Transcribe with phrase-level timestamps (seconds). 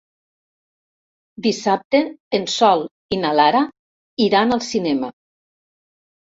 [1.47, 2.01] Dissabte
[2.39, 2.83] en Sol
[3.17, 3.63] i na Lara
[4.29, 5.15] iran al cinema.